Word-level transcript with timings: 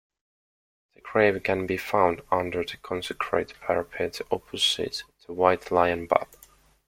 The 0.95 1.01
grave 1.01 1.43
can 1.43 1.67
be 1.67 1.77
found 1.77 2.23
under 2.31 2.63
the 2.63 2.77
concrete 2.77 3.53
parapet 3.61 4.19
opposite 4.31 5.03
the 5.27 5.33
White 5.33 5.69
Lion 5.69 6.07
pub. 6.07 6.27